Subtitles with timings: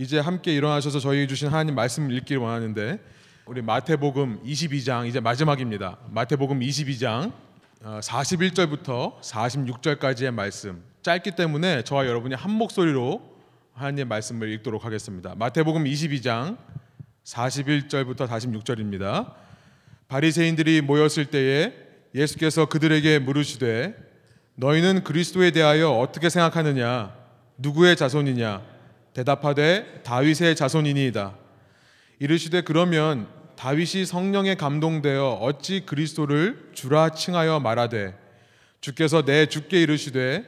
[0.00, 3.00] 이제 함께 일어나셔서 저희 주신 하나님 말씀을 읽기를 원하는데
[3.46, 5.98] 우리 마태복음 22장 이제 마지막입니다.
[6.10, 7.32] 마태복음 22장
[7.82, 13.20] 41절부터 어, 46절까지의 말씀 짧기 때문에 저와 여러분이 한 목소리로
[13.72, 15.34] 하나님의 말씀을 읽도록 하겠습니다.
[15.34, 16.58] 마태복음 22장
[17.24, 19.34] 41절부터 46절입니다.
[20.06, 21.74] 바리새인들이 모였을 때에
[22.14, 23.96] 예수께서 그들에게 물으시되
[24.54, 27.16] 너희는 그리스도에 대하여 어떻게 생각하느냐
[27.56, 28.77] 누구의 자손이냐
[29.14, 31.34] 대답하되 다윗의 자손이니이다.
[32.20, 38.16] 이르시되 그러면 다윗이 성령에 감동되어 어찌 그리스도를 주라 칭하여 말하되
[38.80, 40.44] 주께서 내 주께 이르시되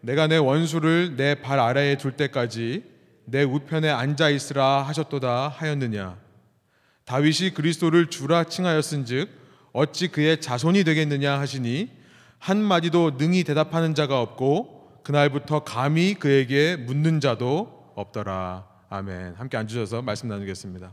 [0.00, 2.84] 내가 내 원수를 내 발 아래에 둘 때까지
[3.24, 6.16] 내 우편에 앉아 있으라 하셨도다 하였느냐
[7.06, 9.28] 다윗이 그리스도를 주라 칭하였은즉
[9.72, 11.90] 어찌 그의 자손이 되겠느냐 하시니
[12.38, 20.02] 한 마디도 능히 대답하는 자가 없고 그날부터 감히 그에게 묻는 자도 없더라 아멘 함께 앉으셔서
[20.02, 20.92] 말씀 나누겠습니다.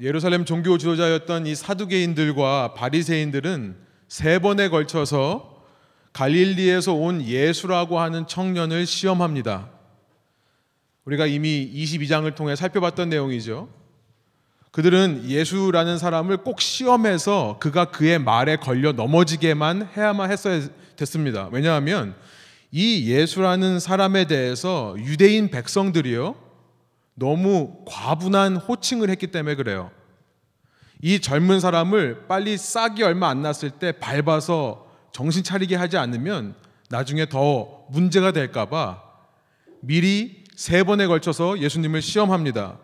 [0.00, 3.76] 예루살렘 종교 지도자였던 이 사두개인들과 바리새인들은
[4.08, 5.64] 세 번에 걸쳐서
[6.12, 9.68] 갈릴리에서 온 예수라고 하는 청년을 시험합니다.
[11.04, 13.68] 우리가 이미 22장을 통해 살펴봤던 내용이죠.
[14.70, 20.62] 그들은 예수라는 사람을 꼭 시험해서 그가 그의 말에 걸려 넘어지게만 해야만 했어야
[20.96, 21.48] 됐습니다.
[21.52, 22.14] 왜냐하면
[22.72, 26.36] 이 예수라는 사람에 대해서 유대인 백성들이요.
[27.14, 29.90] 너무 과분한 호칭을 했기 때문에 그래요.
[31.02, 36.54] 이 젊은 사람을 빨리 싹이 얼마 안 났을 때 밟아서 정신 차리게 하지 않으면
[36.88, 39.02] 나중에 더 문제가 될까봐
[39.80, 42.78] 미리 세 번에 걸쳐서 예수님을 시험합니다.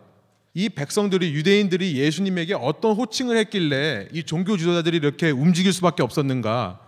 [0.53, 6.86] 이 백성들이 유대인들이 예수님에게 어떤 호칭을 했길래 이 종교 지도자들이 이렇게 움직일 수밖에 없었는가?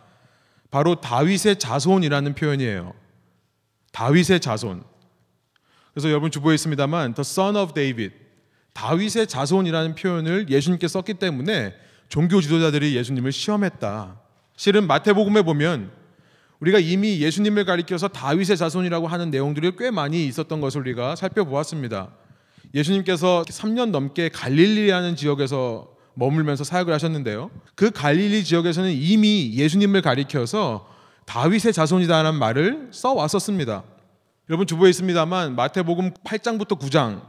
[0.71, 2.93] 바로 다윗의 자손이라는 표현이에요.
[3.91, 4.83] 다윗의 자손.
[5.93, 8.13] 그래서 여러분 주보에 있습니다만 the son of David
[8.73, 11.73] 다윗의 자손이라는 표현을 예수님께 썼기 때문에
[12.07, 14.19] 종교 지도자들이 예수님을 시험했다.
[14.55, 15.91] 실은 마태복음에 보면
[16.59, 22.09] 우리가 이미 예수님을 가리켜서 다윗의 자손이라고 하는 내용들이 꽤 많이 있었던 것을 우리가 살펴보았습니다.
[22.73, 27.49] 예수님께서 3년 넘게 갈릴리라는 지역에서 머물면서 사역을 하셨는데요.
[27.75, 30.87] 그 갈릴리 지역에서는 이미 예수님을 가리켜서
[31.25, 33.83] 다윗의 자손이다라는 말을 써 왔었습니다.
[34.49, 37.21] 여러분 주보에 있습니다만 마태복음 8장부터 9장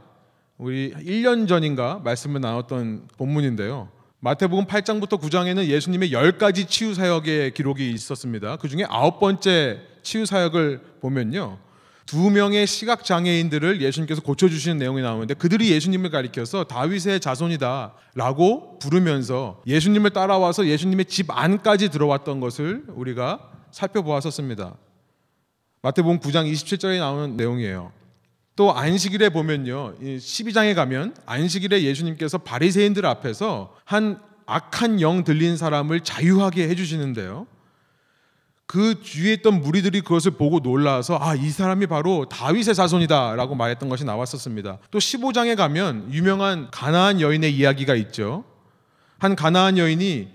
[0.57, 3.89] 우리 1년 전인가 말씀을 나눴던 본문인데요.
[4.19, 8.57] 마태복음 8장부터 9장에는 예수님의 10가지 치유 사역의 기록이 있었습니다.
[8.57, 11.57] 그중에 아홉 번째 치유 사역을 보면요.
[12.05, 19.61] 두 명의 시각 장애인들을 예수님께서 고쳐 주시는 내용이 나오는데 그들이 예수님을 가리켜서 다윗의 자손이다라고 부르면서
[19.67, 24.75] 예수님을 따라와서 예수님의 집 안까지 들어왔던 것을 우리가 살펴보았었습니다.
[25.83, 27.91] 마태복음 9장 27절에 나오는 내용이에요.
[28.55, 29.95] 또 안식일에 보면요.
[29.99, 37.47] 12장에 가면 안식일에 예수님께서 바리새인들 앞에서 한 악한 영 들린 사람을 자유하게 해 주시는데요.
[38.71, 44.05] 그 주위에 있던 무리들이 그것을 보고 놀라서 아, 이 사람이 바로 다윗의 자손이다라고 말했던 것이
[44.05, 44.77] 나왔었습니다.
[44.89, 48.45] 또 15장에 가면 유명한 가나안 여인의 이야기가 있죠.
[49.19, 50.29] 한 가나안 여인이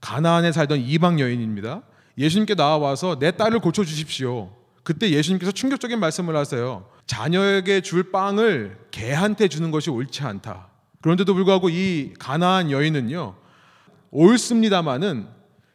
[0.00, 1.82] 가나안에 살던 이방 여인입니다.
[2.16, 4.52] 예수님께 나와서 내 딸을 고쳐 주십시오.
[4.84, 6.86] 그때 예수님께서 충격적인 말씀을 하세요.
[7.06, 10.68] 자녀에게 줄 빵을 개한테 주는 것이 옳지 않다.
[11.02, 13.34] 그런데도 불구하고 이 가나안 여인은요.
[14.12, 15.26] 옳습니다마는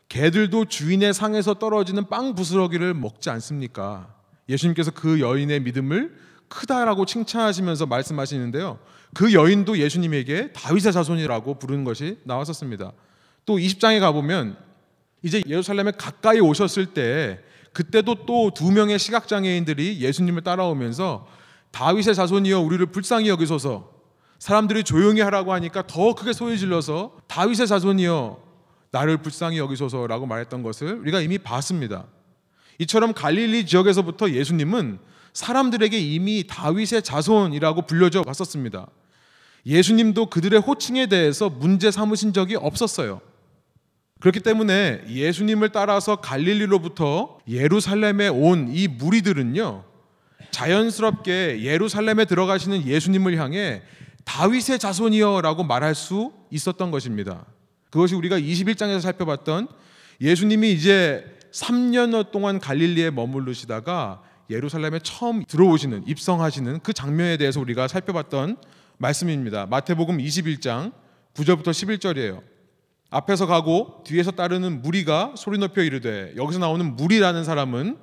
[0.09, 4.13] 개들도 주인의 상에서 떨어지는 빵 부스러기를 먹지 않습니까?
[4.49, 6.15] 예수님께서 그 여인의 믿음을
[6.47, 8.79] 크다라고 칭찬하시면서 말씀하시는데요.
[9.13, 12.91] 그 여인도 예수님에게 다윗의 자손이라고 부르는 것이 나왔었습니다.
[13.45, 14.57] 또 20장에 가보면
[15.21, 17.39] 이제 예루살렘에 가까이 오셨을 때
[17.73, 21.27] 그때도 또 두 명의 시각 장애인들이 예수님을 따라오면서
[21.71, 23.91] 다윗의 자손이여 우리를 불쌍히 여기소서
[24.39, 28.48] 사람들이 조용히 하라고 하니까 더 크게 소리 질러서 다윗의 자손이여
[28.91, 32.05] 나를 불쌍히 여기소서라고 말했던 것을 우리가 이미 봤습니다.
[32.79, 34.99] 이처럼 갈릴리 지역에서부터 예수님은
[35.33, 38.87] 사람들에게 이미 다윗의 자손이라고 불려져 왔었습니다.
[39.65, 43.21] 예수님도 그들의 호칭에 대해서 문제 삼으신 적이 없었어요.
[44.19, 49.83] 그렇기 때문에 예수님을 따라서 갈릴리로부터 예루살렘에 온 이 무리들은요,
[50.51, 53.81] 자연스럽게 예루살렘에 들어가시는 예수님을 향해
[54.25, 57.45] 다윗의 자손이여라고 말할 수 있었던 것입니다.
[57.89, 59.67] 그것이 우리가 21장에서 살펴봤던
[60.21, 68.57] 예수님이 이제 3년 동안 갈릴리에 머무르시다가 예루살렘에 처음 들어오시는 입성하시는 그 장면에 대해서 우리가 살펴봤던
[68.97, 69.65] 말씀입니다.
[69.67, 70.91] 마태복음 21장
[71.33, 72.41] 9절부터 11절이에요.
[73.11, 77.97] 앞에서 가고 뒤에서 따르는 무리가 소리 높여 이르되 여기서 나오는 무리라는 사람은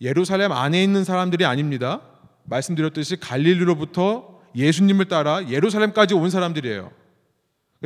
[0.00, 2.02] 예루살렘 안에 있는 사람들이 아닙니다.
[2.44, 7.01] 말씀드렸듯이 갈릴리로부터 예수님을 따라 예루살렘까지 온 사람들이에요.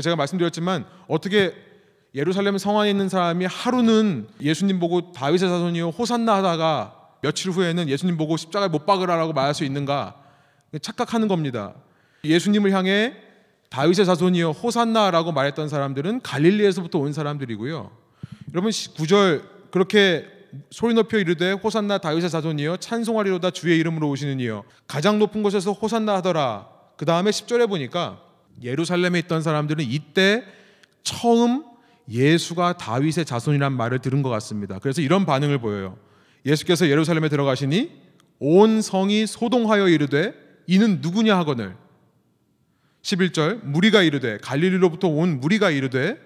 [0.01, 1.55] 제가 말씀드렸지만 어떻게
[2.15, 8.17] 예루살렘 성 안에 있는 사람이 하루는 예수님 보고 다윗의 자손이요 호산나 하다가 며칠 후에는 예수님
[8.17, 10.15] 보고 십자가에 못 박으라라고 말할 수 있는가
[10.81, 11.75] 착각하는 겁니다.
[12.25, 13.15] 예수님을 향해
[13.71, 17.91] 다윗의 자손이요 호산나라고 말했던 사람들은 갈릴리에서부터 온 사람들이고요.
[18.55, 20.27] 여러분 9절 그렇게
[20.71, 26.15] 소리 높여 이르되 호산나 다윗의 자손이여 찬송하리로다 주의 이름으로 오시는 이여 가장 높은 곳에서 호산나
[26.17, 26.69] 하더라.
[26.97, 28.21] 그 다음에 10절에 보니까
[28.63, 30.45] 예루살렘에 있던 사람들은 이때
[31.03, 31.65] 처음
[32.09, 34.79] 예수가 다윗의 자손이란 말을 들은 것 같습니다.
[34.79, 35.99] 그래서 이런 반응을 보여요.
[36.45, 37.91] 예수께서 예루살렘에 들어가시니
[38.39, 40.35] 온 성이 소동하여 이르되
[40.67, 41.77] 이는 누구냐 하거늘
[43.03, 46.19] 11절 무리가 이르되 갈릴리로부터 온 무리가 이르되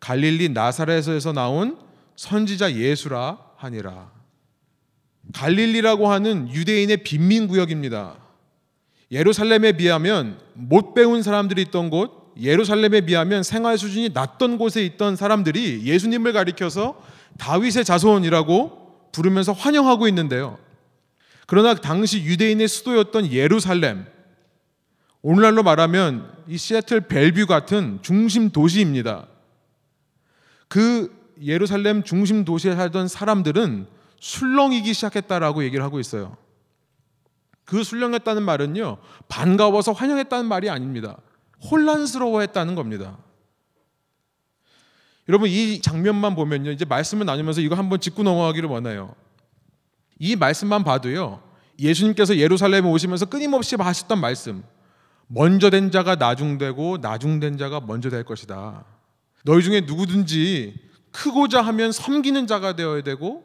[0.00, 1.78] 갈릴리 나사렛에서 나온
[2.16, 4.10] 선지자 예수라 하니라.
[5.32, 8.16] 갈릴리라고 하는 유대인의 빈민 구역입니다.
[9.12, 15.82] 예루살렘에 비하면 못 배운 사람들이 있던 곳, 예루살렘에 비하면 생활 수준이 낮던 곳에 있던 사람들이
[15.84, 16.98] 예수님을 가리켜서
[17.38, 20.58] 다윗의 자손이라고 부르면서 환영하고 있는데요.
[21.46, 24.06] 그러나 당시 유대인의 수도였던 예루살렘,
[25.20, 29.26] 오늘날로 말하면 이 시애틀 벨뷰 같은 중심 도시입니다.
[30.68, 31.14] 그
[31.44, 33.86] 예루살렘 중심 도시에 살던 사람들은
[34.20, 36.38] 술렁이기 시작했다라고 얘기를 하고 있어요.
[37.64, 38.98] 그 술렁했다는 말은요,
[39.28, 41.18] 반가워서 환영했다는 말이 아닙니다.
[41.70, 43.18] 혼란스러워했다는 겁니다.
[45.28, 49.14] 여러분 이 장면만 보면요, 이제 말씀을 나누면서 이거 한번 짚고 넘어가기를 원해요.
[50.18, 51.42] 이 말씀만 봐도요,
[51.78, 54.62] 예수님께서 예루살렘에 오시면서 끊임없이 하셨던 말씀,
[55.28, 58.84] 먼저 된 자가 나중되고 나중된 자가 먼저 될 것이다.
[59.44, 60.74] 너희 중에 누구든지
[61.10, 63.44] 크고자 하면 섬기는 자가 되어야 되고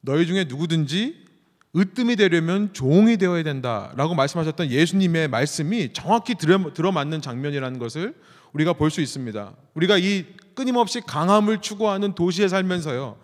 [0.00, 1.27] 너희 중에 누구든지
[1.76, 8.14] 으뜸이 되려면 종이 되어야 된다라고 말씀하셨던 예수님의 말씀이 정확히 들어, 들어맞는 장면이라는 것을
[8.52, 9.52] 우리가 볼 수 있습니다.
[9.74, 10.24] 우리가 이
[10.54, 13.16] 끊임없이 강함을 추구하는 도시에 살면서요.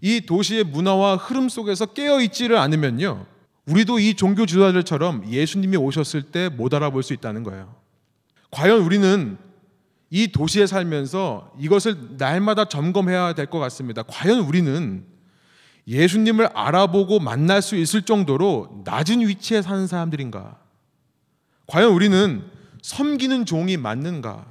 [0.00, 3.26] 이 도시의 문화와 흐름 속에서 깨어 있지를 않으면요.
[3.66, 7.74] 우리도 이 종교 지도자들처럼 예수님이 오셨을 때 못 알아볼 수 있다는 거예요.
[8.50, 9.36] 과연 우리는
[10.08, 14.02] 이 도시에 살면서 이것을 날마다 점검해야 될 것 같습니다.
[14.04, 15.04] 과연 우리는
[15.90, 20.56] 예수님을 알아보고 만날 수 있을 정도로 낮은 위치에 사는 사람들인가?
[21.66, 22.44] 과연 우리는
[22.80, 24.46] 섬기는 종이 맞는가?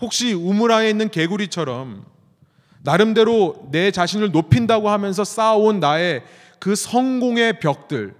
[0.00, 2.04] 혹시 우물안에 있는 개구리처럼
[2.82, 6.24] 나름대로 내 자신을 높인다고 하면서 쌓아온 나의
[6.58, 8.16] 그 성공의 벽들,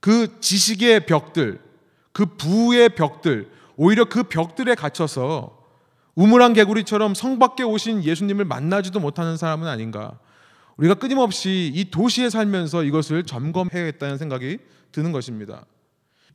[0.00, 1.60] 그 지식의 벽들,
[2.10, 5.56] 그 부의 벽들, 오히려 그 벽들에 갇혀서
[6.16, 10.18] 우물한 개구리처럼 성 밖에 오신 예수님을 만나지도 못하는 사람은 아닌가.
[10.82, 14.58] 우리가 끊임없이 이 도시에 살면서 이것을 점검해야겠다는 생각이
[14.90, 15.64] 드는 것입니다.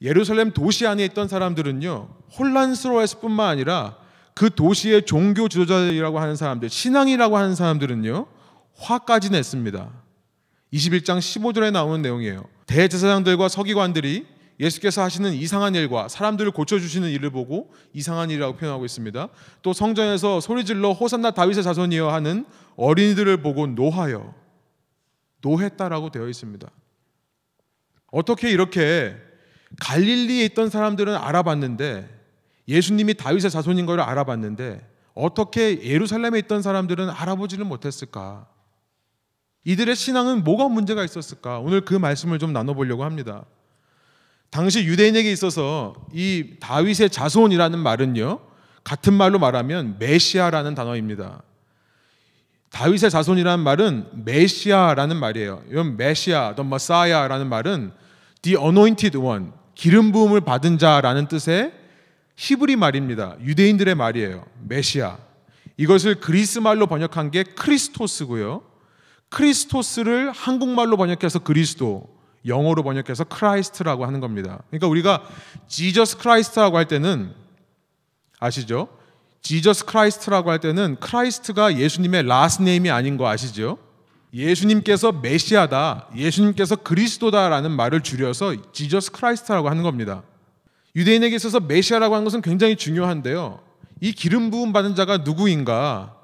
[0.01, 2.07] 예루살렘 도시 안에 있던 사람들은요,
[2.39, 3.97] 혼란스러워했을 뿐만 아니라
[4.33, 8.25] 그 도시의 종교 지도자들이라고 하는 사람들, 신앙이라고 하는 사람들은요,
[8.77, 9.89] 화까지 냈습니다.
[10.71, 12.45] 21장 15절에 나오는 내용이에요.
[12.67, 14.25] 대제사장들과 서기관들이
[14.59, 19.29] 예수께서 하시는 이상한 일과 사람들을 고쳐주시는 일을 보고 이상한 일이라고 표현하고 있습니다.
[19.61, 22.45] 또 성전에서 소리질러 호산나 다윗의 자손이여 하는
[22.75, 24.33] 어린이들을 보고 노하여
[25.41, 26.67] 노했다라고 되어 있습니다.
[28.11, 29.15] 어떻게 이렇게
[29.79, 32.17] 갈릴리에 있던 사람들은 알아봤는데
[32.67, 38.47] 예수님이 다윗의 자손인 것을 알아봤는데 어떻게 예루살렘에 있던 사람들은 알아보지는 못했을까?
[39.63, 41.59] 이들의 신앙은 뭐가 문제가 있었을까?
[41.59, 43.45] 오늘 그 말씀을 좀 나눠보려고 합니다.
[44.49, 48.39] 당시 유대인에게 있어서 이 다윗의 자손이라는 말은요,
[48.83, 51.41] 같은 말로 말하면 메시아라는 단어입니다.
[52.69, 55.63] 다윗의 자손이라는 말은 메시아라는 말이에요.
[55.69, 57.91] 이건 메시아, Messiah라는 말은
[58.41, 61.73] the anointed one, 기름 부음을 받은 자라는 뜻의
[62.35, 63.35] 히브리 말입니다.
[63.41, 64.45] 유대인들의 말이에요.
[64.67, 65.17] 메시아.
[65.77, 68.63] 이것을 그리스 말로 번역한 게 크리스토스고요.
[69.29, 74.61] 크리스토스를 한국말로 번역해서 그리스도, 영어로 번역해서 Christ라고 하는 겁니다.
[74.69, 75.23] 그러니까 우리가
[75.67, 77.33] Jesus Christ라고 할 때는
[78.39, 78.87] 아시죠?
[79.41, 83.77] Jesus Christ라고 할 때는 Christ가 예수님의 last name이 아닌 거 아시죠?
[84.33, 90.23] 예수님께서 메시아다, 예수님께서 그리스도다라는 말을 줄여서 Jesus Christ라고 하는 겁니다.
[90.95, 93.61] 유대인에게 있어서 메시아라고 하는 것은 굉장히 중요한데요.
[94.01, 96.15] 이 기름 부음 받은 자가 누구인가?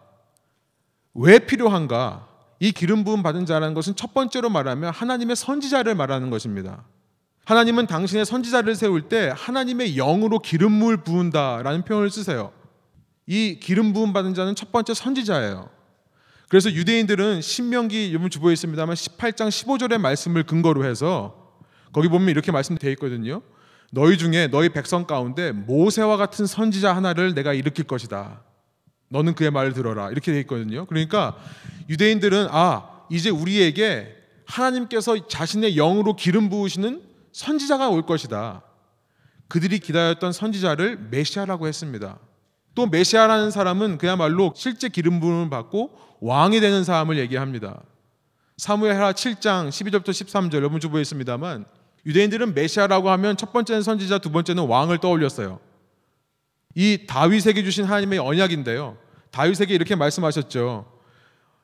[1.14, 2.28] 왜 필요한가?
[2.64, 6.86] 이 기름 부음 받은 자라는 것은 첫 번째로 말하면 하나님의 선지자를 말하는 것입니다.
[7.44, 12.54] 하나님은 당신의 선지자를 세울 때 하나님의 영으로 기름물 부은다라는 표현을 쓰세요.
[13.28, 15.70] 이 기름 부음 받은 자는 첫 번째 선지자예요.
[16.48, 21.60] 그래서 유대인들은 신명기 여러분 주보에 있습니다만 18장 15절의 말씀을 근거로 해서
[21.92, 23.42] 거기 보면 이렇게 말씀되어 있거든요.
[23.92, 28.42] 너희 중에 너희 백성 가운데 모세와 같은 선지자 하나를 내가 일으킬 것이다.
[29.14, 30.10] 너는 그의 말을 들어라.
[30.10, 30.86] 이렇게 되어 있거든요.
[30.88, 31.38] 그러니까
[31.88, 34.16] 유대인들은 아, 이제 우리에게
[34.46, 38.64] 하나님께서 자신의 영으로 기름 부으시는 선지자가 올 것이다.
[39.48, 42.18] 그들이 기다렸던 선지자를 메시아라고 했습니다.
[42.74, 45.92] 또 메시아라는 사람은 그야말로 실제 기름 부음을 받고
[46.22, 47.84] 왕이 되는 사람을 얘기합니다.
[48.58, 51.66] 사무엘하 7장 12절부터 13절 여러분 주보에 있습니다만
[52.08, 55.60] 유대인들은 메시아라고 하면 첫 번째는 선지자, 두 번째는 왕을 떠올렸어요.
[56.76, 58.98] 이 다윗에게 주신 하나님의 언약인데요.
[59.32, 60.86] 다윗에게 이렇게 말씀하셨죠.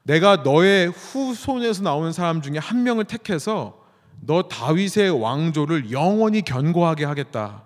[0.03, 3.79] 내가 너의 후손에서 나오는 사람 중에 한 명을 택해서
[4.21, 7.63] 너 다윗의 왕조를 영원히 견고하게 하겠다.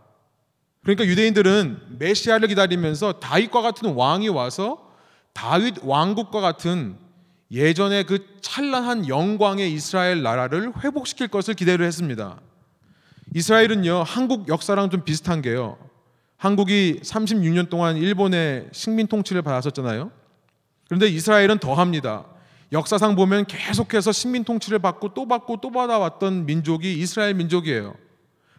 [0.83, 4.91] 그러니까 유대인들은 메시아를 기다리면서 다윗과 같은 왕이 와서
[5.31, 6.97] 다윗 왕국과 같은
[7.50, 12.39] 예전의 그 찬란한 영광의 이스라엘 나라를 회복시킬 것을 기대를 했습니다.
[13.35, 15.77] 이스라엘은요, 한국 역사랑 좀 비슷한 게요.
[16.37, 20.11] 한국이 36년 동안 일본의 식민 통치를 받았었잖아요.
[20.87, 22.25] 그런데 이스라엘은 더합니다.
[22.71, 27.95] 역사상 보면 계속해서 식민 통치를 받고 또 받고 또 받아왔던 민족이 이스라엘 민족이에요.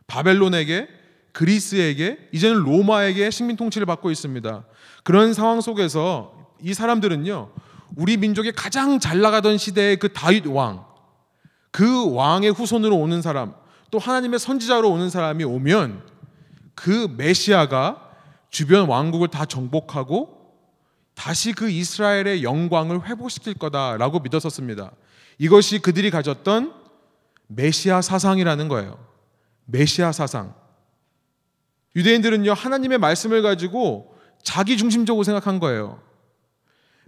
[0.06, 0.88] 바벨론에게,
[1.32, 4.64] 그리스에게, 이제는 로마에게 식민 통치를 받고 있습니다.
[5.02, 7.50] 그런 상황 속에서 이 사람들은요,
[7.96, 10.84] 우리 민족의 가장 잘 나가던 시대의 그 다윗 왕,
[11.70, 13.54] 그 왕의 후손으로 오는 사람,
[13.90, 16.13] 또 하나님의 선지자로 오는 사람이 오면
[16.74, 18.10] 그 메시아가
[18.50, 20.44] 주변 왕국을 다 정복하고
[21.14, 24.92] 다시 그 이스라엘의 영광을 회복시킬 거다라고 믿었었습니다.
[25.38, 26.72] 이것이 그들이 가졌던
[27.48, 28.98] 메시아 사상이라는 거예요.
[29.66, 30.54] 메시아 사상.
[31.96, 36.02] 유대인들은요, 하나님의 말씀을 가지고 자기 중심적으로 생각한 거예요.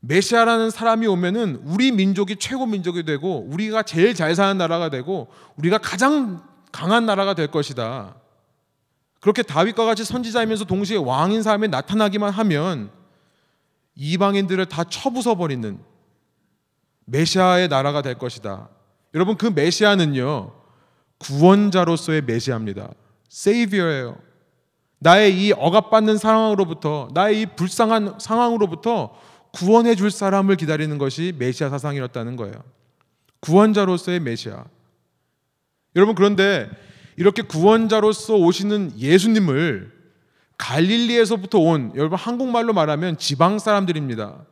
[0.02, 5.78] 메시아라는 사람이 오면은 우리 민족이 최고 민족이 되고 우리가 제일 잘 사는 나라가 되고 우리가
[5.78, 8.14] 가장 강한 나라가 될 것이다.
[9.20, 12.90] 그렇게 다윗과 같이 선지자이면서 동시에 왕인 사람이 나타나기만 하면
[13.94, 15.78] 이방인들을 다 쳐부숴 버리는
[17.06, 18.68] 메시아의 나라가 될 것이다.
[19.14, 20.52] 여러분 그 메시아는요
[21.18, 22.90] 구원자로서의 메시아입니다.
[23.28, 24.18] 세이비어예요.
[24.98, 29.14] 나의 이 억압받는 상황으로부터 나의 이 불쌍한 상황으로부터
[29.52, 32.54] 구원해 줄 사람을 기다리는 것이 메시아 사상이었다는 거예요.
[33.40, 34.64] 구원자로서의 메시아.
[35.94, 36.68] 여러분 그런데
[37.16, 39.92] 이렇게 구원자로서 오시는 예수님을
[40.58, 44.44] 갈릴리에서부터 온 여러분 한국말로 말하면 지방 사람들입니다.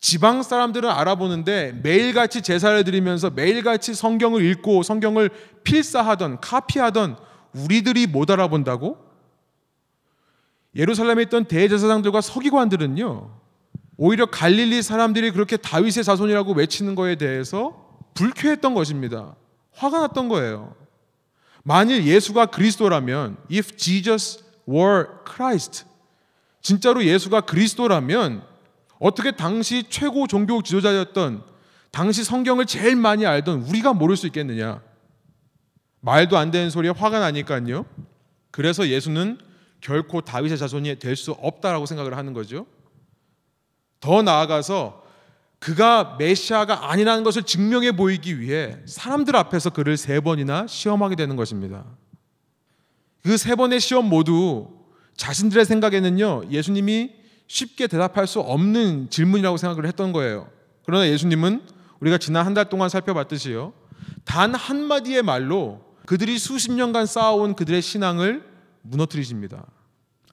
[0.00, 5.30] 지방 사람들은 알아보는데 매일같이 제사를 드리면서 매일같이 성경을 읽고 성경을
[5.62, 7.16] 필사하던 카피하던
[7.52, 8.96] 우리들이 못 알아본다고?
[10.74, 13.40] 예루살렘에 있던 대제사장들과 서기관들은요.
[13.98, 19.34] 오히려 갈릴리 사람들이 그렇게 다윗의 자손이라고 외치는 거에 대해서 불쾌했던 것입니다.
[19.72, 20.79] 화가 났던 거예요.
[21.64, 25.84] 만일 예수가 그리스도라면 if Jesus were Christ
[26.62, 28.42] 진짜로 예수가 그리스도라면
[28.98, 31.42] 어떻게 당시 최고 종교 지도자였던
[31.90, 34.82] 당시 성경을 제일 많이 알던 우리가 모를 수 있겠느냐?
[36.00, 37.84] 말도 안 되는 소리에 화가 나니까요.
[38.50, 39.38] 그래서 예수는
[39.80, 42.66] 결코 다윗의 자손이 될 수 없다라고 생각을 하는 거죠.
[44.00, 45.04] 더 나아가서
[45.60, 51.84] 그가 메시아가 아니라는 것을 증명해 보이기 위해 사람들 앞에서 그를 세 번이나 시험하게 되는 것입니다.
[53.22, 54.68] 그 세 번의 시험 모두
[55.16, 57.12] 자신들의 생각에는요, 예수님이
[57.46, 60.48] 쉽게 대답할 수 없는 질문이라고 생각을 했던 거예요.
[60.86, 61.62] 그러나 예수님은
[62.00, 63.74] 우리가 지난 한 달 동안 살펴봤듯이요,
[64.24, 68.44] 단 한마디의 말로 그들이 수십 년간 쌓아온 그들의 신앙을
[68.80, 69.66] 무너뜨리십니다.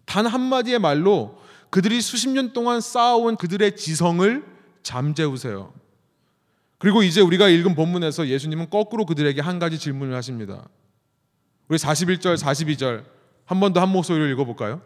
[0.05, 1.37] 단 한마디의 말로
[1.69, 4.56] 그들이 수십 년 동안 쌓아온 그들의 지성을
[4.87, 5.73] 잠재우세요.
[6.77, 10.69] 그리고 이제 우리가 읽은 본문에서 예수님은 거꾸로 그들에게 한 가지 질문을 하십니다.
[11.67, 13.03] 우리 41절, 42절
[13.45, 14.81] 한 번 더 한 목소리로 읽어볼까요?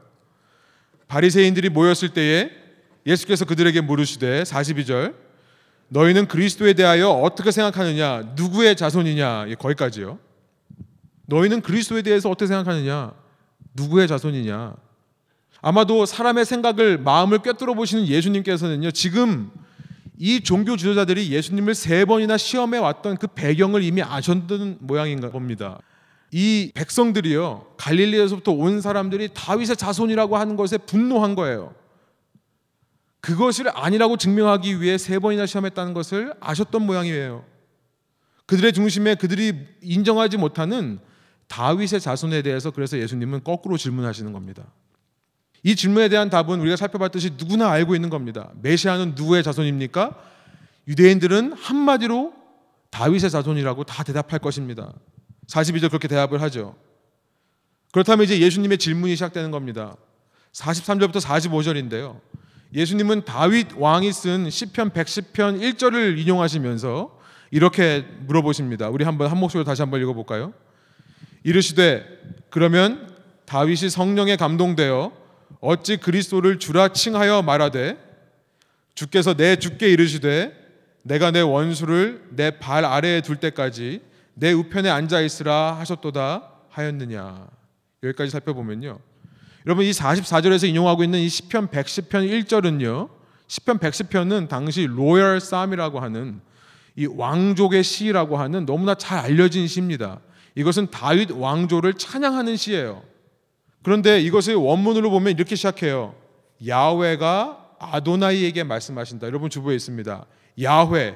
[1.07, 2.49] 바리새인들이 모였을 때에
[3.05, 5.13] 예수께서 그들에게 물으시되 42절
[5.89, 8.33] 너희는 그리스도에 대하여 어떻게 생각하느냐?
[8.35, 9.47] 누구의 자손이냐?
[9.59, 10.17] 거기까지요.
[11.27, 13.13] 너희는 그리스도에 대해서 어떻게 생각하느냐?
[13.73, 14.73] 누구의 자손이냐?
[15.61, 18.91] 아마도 사람의 생각을 마음을 꿰뚫어 보시는 예수님께서는요.
[18.91, 19.51] 지금
[20.17, 25.79] 이 종교 지도자들이 예수님을 세 번이나 시험해 왔던 그 배경을 이미 아셨던 모양인가 봅니다.
[26.31, 31.73] 이 백성들이요 갈릴리에서부터 온 사람들이 다윗의 자손이라고 하는 것에 분노한 거예요.
[33.19, 37.45] 그것을 아니라고 증명하기 위해 세 번이나 시험했다는 것을 아셨던 모양이에요.
[38.47, 40.99] 그들의 중심에 그들이 인정하지 못하는
[41.47, 44.65] 다윗의 자손에 대해서 그래서 예수님은 거꾸로 질문하시는 겁니다.
[45.63, 48.49] 이 질문에 대한 답은 우리가 살펴봤듯이 누구나 알고 있는 겁니다.
[48.61, 50.15] 메시아는 누구의 자손입니까?
[50.87, 52.33] 유대인들은 한마디로
[52.89, 54.93] 다윗의 자손이라고 다 대답할 것입니다.
[55.47, 56.75] 42절 그렇게 대답을 하죠.
[57.91, 59.95] 그렇다면 이제 예수님의 질문이 시작되는 겁니다.
[60.53, 62.19] 43절부터 45절인데요.
[62.73, 67.19] 예수님은 다윗 왕이 쓴 시편 110편 1절을 인용하시면서
[67.51, 68.89] 이렇게 물어보십니다.
[68.89, 70.53] 우리 한번 한 목소리로 다시 한번 읽어 볼까요?
[71.43, 72.05] 이르시되
[72.49, 73.13] 그러면
[73.45, 75.20] 다윗이 성령에 감동되어
[75.59, 77.97] 어찌 그리스도를 주라 칭하여 말하되
[78.95, 80.53] 주께서 내 주께 이르시되
[81.03, 84.01] 내가 내 원수를 내 발 아래에 둘 때까지
[84.33, 87.47] 내 우편에 앉아 있으라 하셨도다 하였느냐.
[88.03, 88.99] 여기까지 살펴보면요.
[89.65, 93.09] 여러분 이 44절에서 인용하고 있는 이 시편 110편 1절은요.
[93.47, 96.39] 시편 110편은 당시 로열 쌈이라고 하는
[96.95, 100.19] 이 왕족의 시라고 하는 너무나 잘 알려진 시입니다.
[100.55, 103.03] 이것은 다윗 왕조를 찬양하는 시예요.
[103.83, 106.15] 그런데 이것을 원문으로 보면 이렇게 시작해요.
[106.65, 109.25] 야훼가 아도나이에게 말씀하신다.
[109.27, 110.25] 여러분 주부에 있습니다.
[110.61, 111.15] 야훼,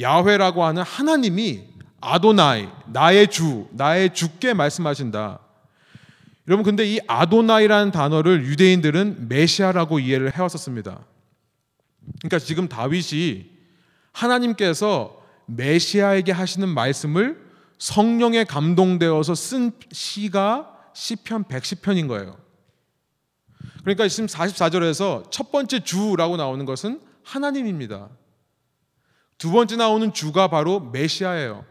[0.00, 1.64] 야훼라고 하는 하나님이
[2.00, 5.38] 아도나이, 나의 주, 나의 주께 말씀하신다.
[6.48, 11.00] 여러분 근데 이 아도나이라는 단어를 유대인들은 메시아라고 이해를 해왔었습니다.
[12.18, 13.46] 그러니까 지금 다윗이
[14.10, 17.40] 하나님께서 메시아에게 하시는 말씀을
[17.78, 22.36] 성령에 감동되어서 쓴 시가 시편 110편인 거예요.
[23.82, 28.08] 그러니까 지금 44절에서 첫 번째 주라고 나오는 것은 하나님입니다.
[29.38, 31.64] 두 번째 나오는 주가 바로 메시아예요.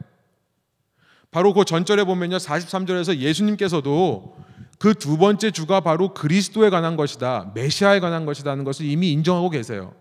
[1.32, 2.38] 바로 그 전절에 보면요.
[2.38, 4.36] 43절에서 예수님께서도
[4.82, 7.52] 그 두 번째 주가 바로 그리스도에 관한 것이다.
[7.54, 9.94] 메시아에 관한 것이라는 것을 이미 인정하고 계세요.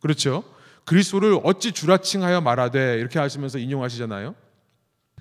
[0.00, 0.44] 그렇죠?
[0.84, 4.36] 그리스도를 어찌 주라칭하여 말하되 이렇게 하시면서 인용하시잖아요.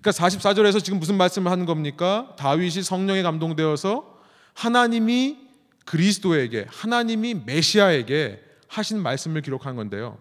[0.02, 2.36] 그러니까 44절에서 지금 무슨 말씀을 하는 겁니까?
[2.38, 4.20] 다윗이 성령에 감동되어서
[4.54, 5.38] 하나님이
[5.86, 10.18] 그리스도에게 하나님이 메시아에게 하신 말씀을 기록한 건데요.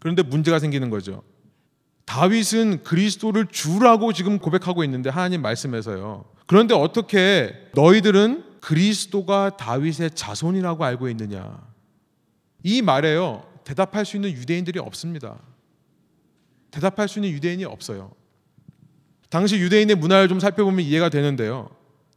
[0.00, 1.22] 그런데 문제가 생기는 거죠.
[2.04, 6.24] 다윗은 그리스도를 주라고 지금 고백하고 있는데 하나님 말씀에서요.
[6.46, 11.58] 그런데 어떻게 너희들은 그리스도가 다윗의 자손이라고 알고 있느냐?
[12.62, 13.46] 이 말에요.
[13.64, 15.38] 대답할 수 있는 유대인들이 없습니다.
[16.70, 18.12] 대답할 수 있는 유대인이 없어요.
[19.34, 21.68] 당시 유대인의 문화를 좀 살펴보면 이해가 되는데요.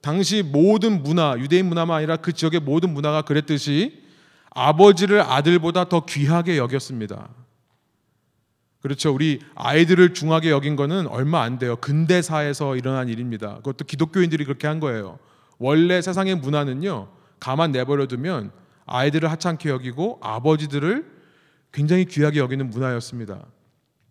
[0.01, 4.03] 당시 모든 문화, 유대인 문화만 아니라 그 지역의 모든 문화가 그랬듯이
[4.51, 7.29] 아버지를 아들보다 더 귀하게 여겼습니다.
[8.81, 9.11] 그렇죠.
[9.15, 11.77] 우리 아이들을 중하게 여긴 거는 얼마 안 돼요.
[11.77, 13.55] 근대사에서 일어난 일입니다.
[13.55, 15.17] 그것도 기독교인들이 그렇게 한 거예요.
[15.57, 17.07] 원래 세상의 문화는요.
[17.39, 18.51] 가만 내버려 두면
[18.85, 21.03] 아이들을 하찮게 여기고 아버지들을
[21.71, 23.43] 굉장히 귀하게 여기는 문화였습니다.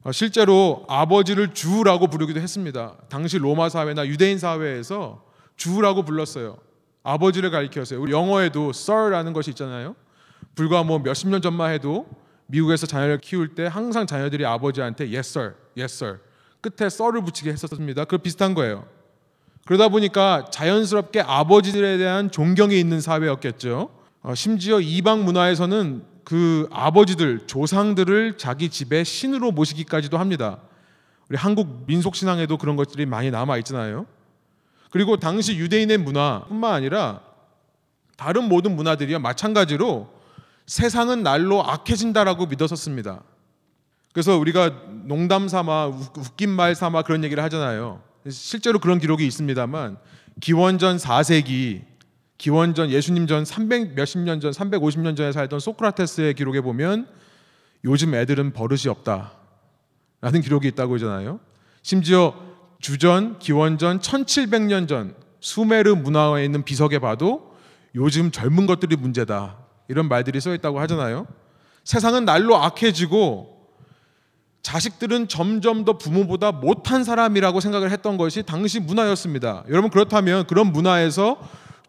[0.07, 2.95] 어, 실제로 아버지를 주라고 부르기도 했습니다.
[3.09, 5.25] 당시 로마 사회나 유대인 사회에서
[5.57, 6.59] 주라고 불렀어요.
[7.03, 8.01] 아버지를 가리켜서요.
[8.01, 9.97] 우리 영어에도 sir라는 것이 있잖아요.
[10.55, 12.07] 불과 뭐 몇십 년 전만 해도
[12.47, 16.19] 미국에서 자녀를 키울 때 항상 자녀들이 아버지한테 yes sir, yes sir
[16.61, 18.05] 끝에 sir을 붙이게 했었습니다.
[18.05, 18.87] 그 비슷한 거예요.
[19.67, 23.91] 그러다 보니까 자연스럽게 아버지들에 대한 존경이 있는 사회였겠죠.
[24.23, 30.59] 어, 심지어 이방 문화에서는 그 아버지들 조상들을 자기 집에 신으로 모시기까지도 합니다.
[31.29, 34.07] 우리 한국 민속 신앙에도 그런 것들이 많이 남아 있잖아요.
[34.91, 37.21] 그리고 당시 유대인의 문화뿐만 아니라
[38.17, 40.13] 다른 모든 문화들이요 마찬가지로
[40.67, 43.23] 세상은 날로 악해진다라고 믿었었습니다.
[44.13, 45.87] 그래서 우리가 농담 삼아
[46.17, 48.03] 웃긴 말 삼아 그런 얘기를 하잖아요.
[48.29, 49.97] 실제로 그런 기록이 있습니다만
[50.41, 51.85] 기원전 4세기
[52.39, 57.09] 기원전 예수님 전 300 몇십 년 전, 350년 전에 살던 소크라테스의 기록에 보면
[57.85, 59.33] 요즘 애들은 버릇이 없다.
[60.21, 61.41] 라는 기록이 있다고 하잖아요.
[61.83, 62.35] 심지어
[62.81, 67.55] 주전, 기원전 1700년 전 수메르 문화에 있는 비석에 봐도
[67.95, 69.57] 요즘 젊은 것들이 문제다.
[69.89, 71.27] 이런 말들이 써 있다고 하잖아요.
[71.85, 73.57] 세상은 날로 악해지고
[74.63, 79.65] 자식들은 점점 더 부모보다 못한 사람이라고 생각을 했던 것이 당시 문화였습니다.
[79.69, 81.39] 여러분 그렇다면 그런 문화에서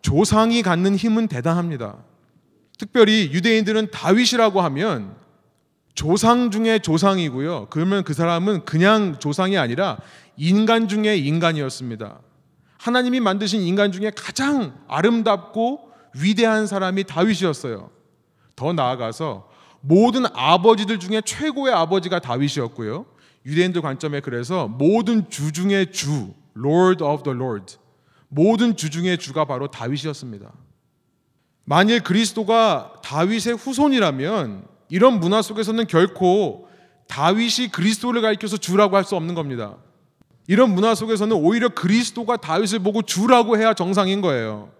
[0.01, 1.97] 조상이 갖는 힘은 대단합니다.
[2.77, 5.15] 특별히 유대인들은 다윗이라고 하면
[5.95, 7.67] 조상 중에 조상이고요.
[7.69, 9.97] 그러면 그 사람은 그냥 조상이 아니라
[10.37, 12.19] 인간 중에 인간이었습니다.
[12.77, 15.89] 하나님이 만드신 인간 중에 가장 아름답고
[16.21, 17.89] 위대한 사람이 다윗이었어요.
[18.55, 19.49] 더 나아가서
[19.81, 23.05] 모든 아버지들 중에 최고의 아버지가 다윗이었고요.
[23.45, 27.77] 유대인들 관점에 그래서 모든 주 중의 주, Lord of the Lord,
[28.29, 30.51] 모든 주 중의 주가 바로 다윗이었습니다.
[31.65, 36.67] 만일 그리스도가 다윗의 후손이라면 이런 문화 속에서는 결코
[37.07, 39.77] 다윗이 그리스도를 가리켜서 주라고 할 수 없는 겁니다.
[40.47, 44.71] 이런 문화 속에서는 오히려 그리스도가 다윗을 보고 주라고 해야 정상인 거예요.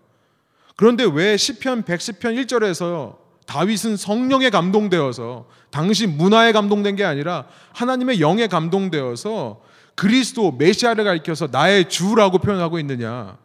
[0.76, 8.48] 그런데 왜 시편 110편 1절에서 다윗은 성령에 감동되어서 당시 문화에 감동된 게 아니라 하나님의 영에
[8.48, 9.62] 감동되어서
[9.98, 13.36] 그리스도 메시아를 가리켜서 나의 주라고 표현하고 있느냐?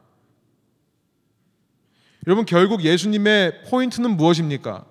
[2.27, 4.85] 여러분 결국 예수님의 포인트는 무엇입니까?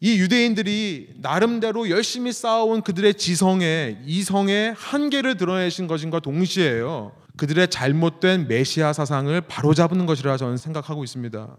[0.00, 7.12] 이 유대인들이 나름대로 열심히 쌓아온 그들의 지성에 이성의 한계를 드러내신 것인가 동시에요.
[7.38, 11.56] 그들의 잘못된 메시아 사상을 바로잡는 것이라 저는 생각하고 있습니다.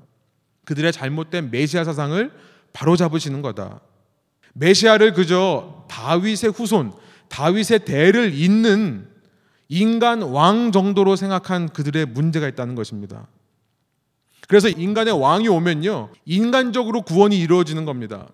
[0.66, 2.32] 그들의 잘못된 메시아 사상을
[2.74, 3.82] 바로잡으시는 거다.
[4.54, 6.94] 메시아를 그저 다윗의 후손,
[7.30, 9.08] 다윗의 대를 잇는
[9.68, 13.28] 인간 왕 정도로 생각한 그들의 문제가 있다는 것입니다.
[14.48, 16.10] 그래서 인간의 왕이 오면요.
[16.26, 18.28] 인간적으로 구원이 이루어지는 겁니다.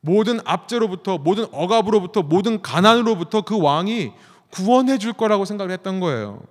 [0.00, 4.12] 모든 압제로부터 모든 억압으로부터 모든 가난으로부터 그 왕이
[4.50, 6.42] 구원해 줄 거라고 생각을 했던 거예요.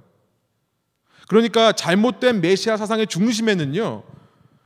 [1.28, 4.04] 그러니까 잘못된 메시아 사상의 중심에는요.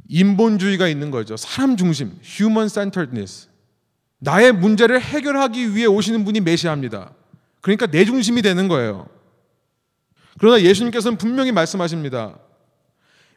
[0.08, 1.38] 인본주의가 있는 거죠.
[1.38, 3.51] 사람 중심, human centeredness.
[4.24, 7.12] 나의 문제를 해결하기 위해 오시는 분이 메시아입니다.
[7.60, 9.08] 그러니까 내 중심이 되는 거예요.
[10.40, 12.38] 그러나 예수님께서는 분명히 말씀하십니다.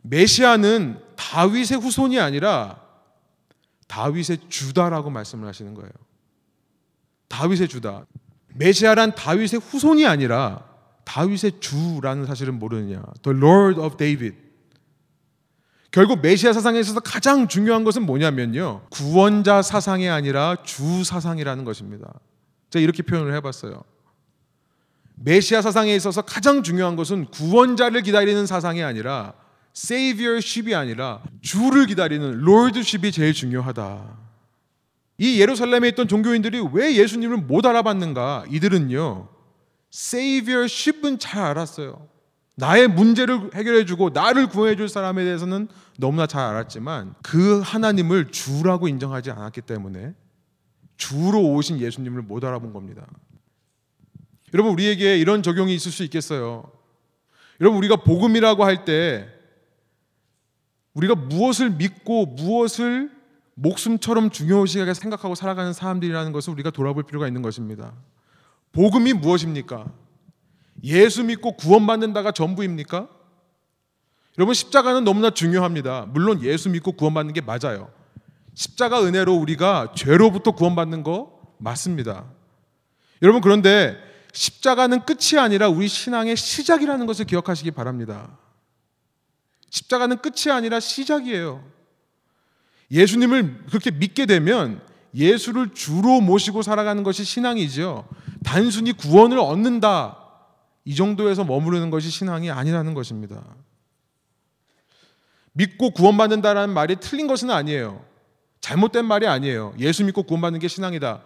[0.03, 2.83] 메시아는 다윗의 후손이 아니라
[3.89, 5.91] 다윗의 주다라고 말씀을 하시는 거예요.
[7.29, 8.05] 다윗의 주다.
[8.55, 10.65] 메시아란 다윗의 후손이 아니라
[11.05, 13.03] 다윗의 주라는 사실은 모르느냐.
[13.23, 14.37] The Lord of David.
[15.95, 18.81] 결국 메시아 사상에 있어서 가장 중요한 것은 뭐냐면요.
[18.91, 22.13] 구원자 사상이 아니라 주 사상이라는 것입니다.
[22.71, 23.81] 제가 이렇게 표현을 해봤어요.
[25.15, 29.35] 메시아 사상에 있어서 가장 중요한 것은 구원자를 기다리는 사상이 아니라
[29.73, 34.19] 세이비어십이 아니라 주를 기다리는 롤드십이 제일 중요하다.
[35.19, 38.47] 이 예루살렘에 있던 종교인들이 왜 예수님을 못 알아봤는가?
[38.51, 39.29] 이들은요.
[39.93, 42.09] 세이비어십은 잘 알았어요.
[42.57, 48.89] 나의 문제를 해결해 주고 나를 구해 줄 사람에 대해서는 너무나 잘 알았지만 그 하나님을 주라고
[48.89, 50.15] 인정하지 않았기 때문에
[50.97, 53.07] 주로 오신 예수님을 못 알아본 겁니다.
[54.53, 56.71] 여러분 우리에게 이런 적용이 있을 수 있겠어요.
[57.61, 59.29] 여러분 우리가 복음이라고 할 때
[60.95, 63.11] 우리가 무엇을 믿고 무엇을
[63.55, 67.93] 목숨처럼 중요시하게 생각하고 살아가는 사람들이라는 것을 우리가 돌아볼 필요가 있는 것입니다.
[68.73, 69.93] 복음이 무엇입니까?
[70.83, 73.09] 예수 믿고 구원받는다가 전부입니까?
[74.39, 76.07] 여러분 십자가는 너무나 중요합니다.
[76.09, 77.91] 물론 예수 믿고 구원받는 게 맞아요.
[78.55, 82.25] 십자가 은혜로 우리가 죄로부터 구원받는 거 맞습니다.
[83.23, 83.97] 여러분 그런데
[84.33, 88.37] 십자가는 끝이 아니라 우리 신앙의 시작이라는 것을 기억하시기 바랍니다.
[89.71, 91.65] 십자가는 끝이 아니라 시작이에요.
[92.91, 94.81] 예수님을 그렇게 믿게 되면
[95.15, 98.07] 예수를 주로 모시고 살아가는 것이 신앙이죠.
[98.45, 100.19] 단순히 구원을 얻는다.
[100.85, 103.43] 이 정도에서 머무르는 것이 신앙이 아니라는 것입니다.
[105.55, 108.05] 믿고 구원받는다라는 말이 틀린 것은 아니에요.
[108.61, 109.75] 잘못된 말이 아니에요.
[109.79, 111.23] 예수 믿고 구원받는 게 신앙이다.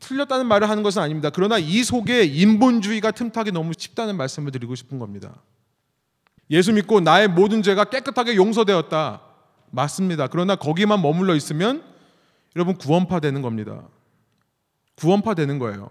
[0.00, 1.30] 틀렸다는 말을 하는 것은 아닙니다.
[1.30, 5.34] 그러나 이 속에 인본주의가 틈타기 너무 쉽다는 말씀을 드리고 싶은 겁니다.
[6.50, 9.22] 예수 믿고 나의 모든 죄가 깨끗하게 용서되었다.
[9.70, 10.26] 맞습니다.
[10.26, 11.82] 그러나 거기만 머물러 있으면
[12.56, 13.82] 여러분 구원파 되는 겁니다.
[14.96, 15.90] 구원파 되는 거예요.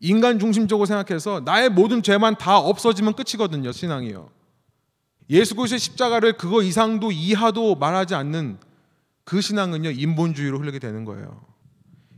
[0.00, 4.30] 인간 중심적으로 생각해서 나의 모든 죄만 다 없어지면 끝이거든요, 신앙이요.
[5.30, 8.58] 예수 그리스도의 십자가를 그거 이상도 이하도 말하지 않는
[9.24, 11.40] 그 신앙은요, 인본주의로 흐르게 되는 거예요.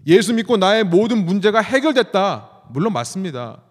[0.06, 2.50] 예수 믿고 나의 모든 문제가 해결됐다.
[2.70, 3.62] 물론 맞습니다.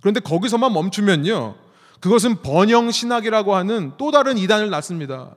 [0.00, 1.56] 그런데 거기서만 멈추면요.
[2.00, 5.36] 그것은 번영 신학이라고 하는 또 다른 이단을 낳습니다.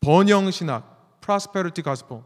[0.00, 2.22] 번영 신학, prosperity gospel.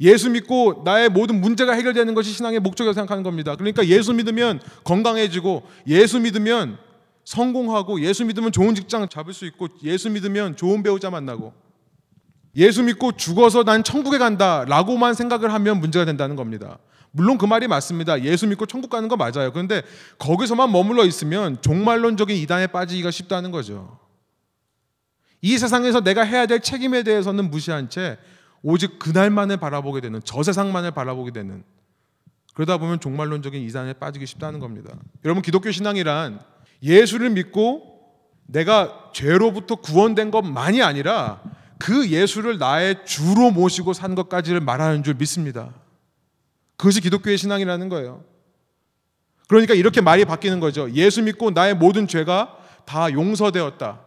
[0.00, 3.56] 예수 믿고 나의 모든 문제가 해결되는 것이 신앙의 목적이라고 생각하는 겁니다.
[3.56, 6.78] 그러니까 예수 믿으면 건강해지고 예수 믿으면
[7.24, 11.52] 성공하고 예수 믿으면 좋은 직장 잡을 수 있고 예수 믿으면 좋은 배우자 만나고
[12.56, 16.78] 예수 믿고 죽어서 난 천국에 간다 라고만 생각을 하면 문제가 된다는 겁니다.
[17.10, 18.22] 물론 그 말이 맞습니다.
[18.22, 19.52] 예수 믿고 천국 가는 거 맞아요.
[19.52, 19.82] 그런데
[20.18, 23.98] 거기서만 머물러 있으면 종말론적인 이단에 빠지기가 쉽다는 거죠.
[25.40, 28.18] 이 세상에서 내가 해야 될 책임에 대해서는 무시한 채
[28.62, 31.64] 오직 그날만을 바라보게 되는 저 세상만을 바라보게 되는
[32.54, 34.94] 그러다 보면 종말론적인 이단에 빠지기 쉽다는 겁니다.
[35.24, 36.40] 여러분 기독교 신앙이란
[36.82, 38.00] 예수를 믿고
[38.46, 41.40] 내가 죄로부터 구원된 것만이 아니라
[41.78, 45.72] 그 예수를 나의 주로 모시고 산 것까지를 말하는 줄 믿습니다.
[46.76, 48.24] 그것이 기독교의 신앙이라는 거예요.
[49.48, 50.90] 그러니까 이렇게 말이 바뀌는 거죠.
[50.92, 54.00] 예수 믿고 나의 모든 죄가 다 용서되었다.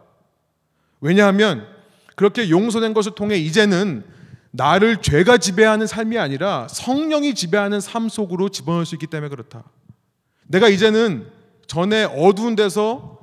[1.00, 1.66] 왜냐하면
[2.14, 4.04] 그렇게 용서된 것을 통해 이제는
[4.50, 9.64] 나를 죄가 지배하는 삶이 아니라 성령이 지배하는 삶 속으로 집어넣을 수 있기 때문에 그렇다.
[10.46, 11.26] 내가 이제는
[11.66, 13.18] 전에 어두운 데서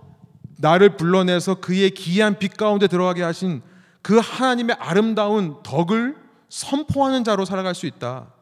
[0.58, 3.62] 나를 불러내서 그의 기이한 빛 가운데 들어가게 하신
[4.01, 6.15] 그 하나님의 아름다운 덕을
[6.49, 8.34] 선포하는 자로 살아갈 수 있다.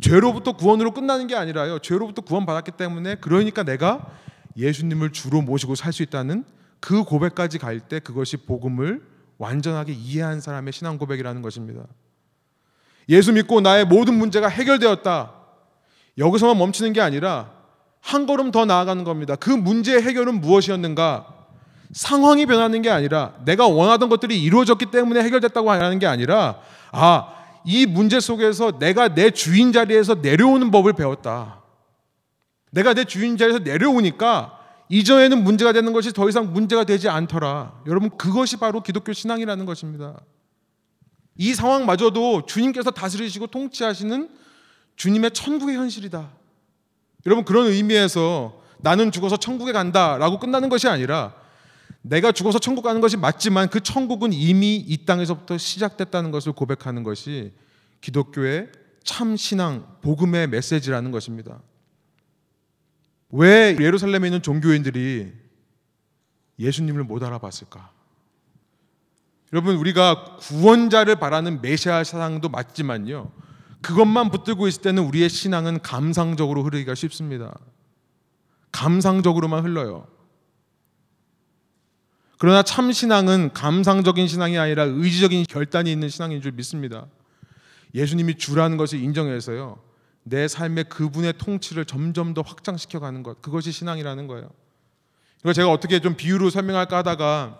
[0.00, 1.80] 죄로부터 구원으로 끝나는 게 아니라요.
[1.80, 4.06] 죄로부터 구원받았기 때문에 그러니까 내가
[4.56, 6.44] 예수님을 주로 모시고 살 수 있다는
[6.80, 9.02] 그 고백까지 갈 때 그것이 복음을
[9.38, 11.82] 완전하게 이해한 사람의 신앙 고백이라는 것입니다.
[13.08, 15.32] 예수 믿고 나의 모든 문제가 해결되었다.
[16.18, 17.57] 여기서만 멈추는 게 아니라
[18.00, 19.36] 한 걸음 더 나아가는 겁니다.
[19.36, 21.26] 그 문제의 해결은 무엇이었는가?
[21.92, 26.60] 상황이 변하는 게 아니라 내가 원하던 것들이 이루어졌기 때문에 해결됐다고 하는 게 아니라
[26.92, 27.34] 아,
[27.64, 31.62] 이 문제 속에서 내가 내 주인 자리에서 내려오는 법을 배웠다.
[32.70, 34.58] 내가 내 주인 자리에서 내려오니까
[34.90, 37.82] 이전에는 문제가 되는 것이 더 이상 문제가 되지 않더라.
[37.86, 40.18] 여러분 그것이 바로 기독교 신앙이라는 것입니다.
[41.36, 44.28] 이 상황마저도 주님께서 다스리시고 통치하시는
[44.96, 46.28] 주님의 천국의 현실이다.
[47.28, 51.34] 여러분 그런 의미에서 나는 죽어서 천국에 간다라고 끝나는 것이 아니라
[52.00, 57.52] 내가 죽어서 천국 가는 것이 맞지만 그 천국은 이미 이 땅에서부터 시작됐다는 것을 고백하는 것이
[58.00, 58.70] 기독교의
[59.04, 61.60] 참 신앙, 복음의 메시지라는 것입니다.
[63.28, 65.30] 왜 예루살렘에 있는 종교인들이
[66.58, 67.90] 예수님을 못 알아봤을까?
[69.52, 73.30] 여러분 우리가 구원자를 바라는 메시아 사상도 맞지만요.
[73.82, 77.56] 그것만 붙들고 있을 때는 우리의 신앙은 감상적으로 흐르기가 쉽습니다.
[78.72, 80.06] 감상적으로만 흘러요.
[82.38, 87.06] 그러나 참 신앙은 감상적인 신앙이 아니라 의지적인 결단이 있는 신앙인 줄 믿습니다.
[87.94, 89.80] 예수님이 주라는 것을 인정해서요.
[90.22, 93.40] 내 삶의 그분의 통치를 점점 더 확장시켜 가는 것.
[93.42, 94.50] 그것이 신앙이라는 거예요.
[95.40, 97.58] 이거 제가 어떻게 좀 비유로 설명할까 하다가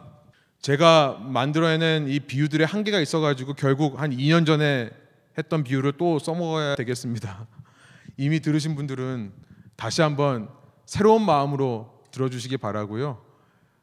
[0.61, 4.90] 제가 만들어내는 이 비유들의 한계가 있어 가지고 결국 한 2년 전에
[5.38, 7.46] 했던 비유를 또 써먹어야 되겠습니다.
[8.18, 9.33] 이미 들으신 분들은
[9.77, 10.48] 다시 한번
[10.85, 13.22] 새로운 마음으로 들어주시기 바라고요.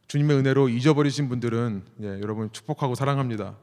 [0.08, 3.56] 주님의 은혜로 잊어버리신 분들은 예, 여러분 축복하고 사랑합니다.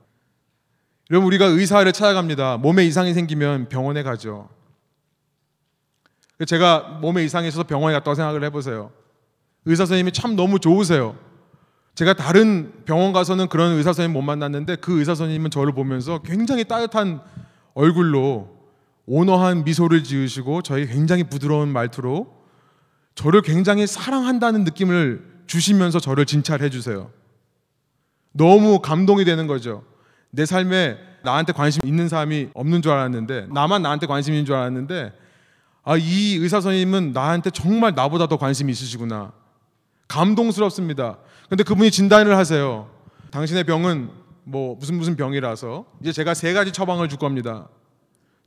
[1.11, 2.57] 여러분 우리가 의사를 찾아갑니다.
[2.57, 4.49] 몸에 이상이 생기면 병원에 가죠.
[6.47, 8.91] 제가 몸에 이상이 있어서 병원에 갔다고 생각을 해보세요.
[9.67, 11.17] 의사 선생님이 참 너무 좋으세요.
[11.95, 16.65] 제가 다른 병원 가서는 그런 의사 선생님 못 만났는데 그 의사 선생님은 저를 보면서 굉장히
[16.65, 17.21] 따뜻한
[17.75, 18.49] 얼굴로
[19.07, 22.33] 온화한 미소를 지으시고 저희 굉장히 부드러운 말투로
[23.15, 27.11] 저를 굉장히 사랑한다는 느낌을 주시면서 저를 진찰해 주세요.
[28.33, 29.85] 너무 감동이 되는 거죠.
[30.31, 35.13] 내 삶에 나한테 관심 있는 사람이 없는 줄 알았는데 나만 나한테 관심 있는 줄 알았는데
[35.85, 39.33] 아, 이 의사 선생님은 나한테 정말 나보다 더 관심이 있으시구나.
[40.09, 41.19] 감동스럽습니다.
[41.49, 42.89] 근데 그분이 진단을 하세요.
[43.31, 44.11] 당신의 병은
[44.45, 47.69] 뭐 무슨 무슨 병이라서 이제 제가 세 가지 처방을 줄 겁니다.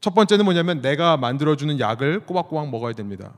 [0.01, 3.33] 첫 번째는 뭐냐면 내가 만들어 주는 약을 꼬박꼬박 먹어야 됩니다.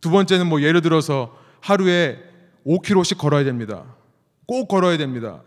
[0.00, 2.18] 두 번째는 뭐 예를 들어서 하루에
[2.66, 3.84] 5km씩 걸어야 됩니다.
[4.46, 5.42] 꼭 걸어야 됩니다.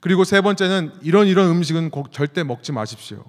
[0.00, 3.24] 그리고 세 번째는 이런 이런 음식은 절대 먹지 마십시오.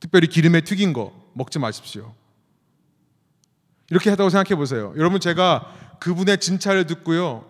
[0.00, 2.14] 특별히 기름에 튀긴 거 먹지 마십시오.
[3.90, 4.92] 이렇게 하다고 생각해 보세요.
[4.96, 7.44] 여러분 제가 그분의 진찰을 듣고요.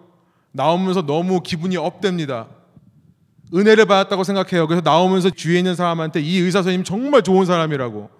[0.53, 2.49] 나오면서 너무 기분이 업됩니다.
[3.54, 4.66] 은혜를 받았다고 생각해요.
[4.66, 8.11] 그래서 나오면서 주위에 있는 사람한테 이 의사 선생님 정말 좋은 사람이라고.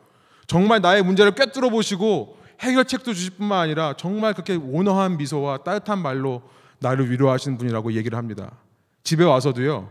[0.47, 6.43] 정말 나의 문제를 꿰뚫어 보시고 해결책도 주실 뿐만 아니라 정말 그렇게 온화한 미소와 따뜻한 말로
[6.81, 8.53] 나를 위로하시는 분이라고 얘기를 합니다.
[9.05, 9.91] 집에 와서도요.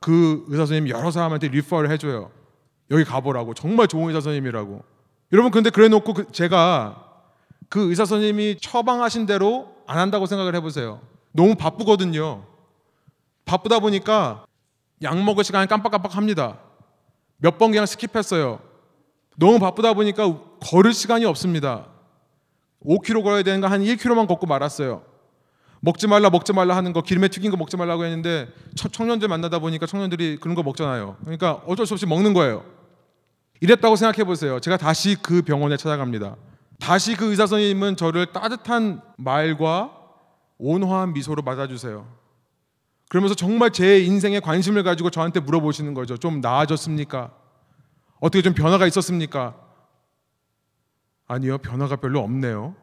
[0.00, 2.30] 그 의사 선생님 여러 사람한테 리퍼를 해줘요.
[2.90, 3.54] 여기 가보라고.
[3.54, 4.82] 정말 좋은 의사 선생님이라고.
[5.32, 7.02] 여러분 근데 그래 놓고 그 제가
[7.68, 11.00] 그 의사 선생님이 처방하신 대로 안 한다고 생각을 해보세요.
[11.32, 12.44] 너무 바쁘거든요.
[13.44, 14.44] 바쁘다 보니까
[15.02, 16.58] 약 먹을 시간이 깜빡깜빡합니다.
[17.38, 18.60] 몇 번 그냥 스킵했어요.
[19.36, 21.86] 너무 바쁘다 보니까 걸을 시간이 없습니다.
[22.84, 25.02] 5km 걸어야 되는 거 한 1km만 걷고 말았어요.
[25.80, 29.86] 먹지 말라 먹지 말라 하는 거 기름에 튀긴 거 먹지 말라고 했는데 청년들 만나다 보니까
[29.86, 31.16] 청년들이 그런 거 먹잖아요.
[31.20, 32.64] 그러니까 어쩔 수 없이 먹는 거예요.
[33.60, 34.60] 이랬다고 생각해 보세요.
[34.60, 36.36] 제가 다시 그 병원에 찾아갑니다.
[36.80, 39.92] 다시 그 의사 선생님은 저를 따뜻한 말과
[40.58, 42.06] 온화한 미소로 맞아주세요.
[43.08, 46.16] 그러면서 정말 제 인생에 관심을 가지고 저한테 물어보시는 거죠.
[46.16, 47.32] 좀 나아졌습니까?
[48.20, 49.56] 어떻게 좀 변화가 있었습니까?
[51.28, 52.74] 아니요, 변화가 별로 없네요.